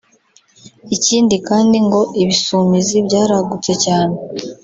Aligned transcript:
Ikindi 0.95 1.35
kandi 1.47 1.77
ngo 1.85 2.01
Ibisumizi 2.21 2.95
byaragutse 3.07 3.71
cyane 3.85 4.15